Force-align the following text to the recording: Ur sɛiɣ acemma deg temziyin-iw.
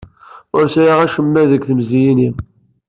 Ur 0.57 0.63
sɛiɣ 0.73 0.99
acemma 1.05 1.43
deg 1.51 1.61
temziyin-iw. 1.67 2.35